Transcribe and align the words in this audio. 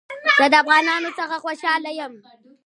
زه 0.37 0.45
د 0.51 0.53
افغانانو 0.63 1.09
څخه 1.19 1.35
خوشحاله 1.43 1.91
يم 1.99 2.13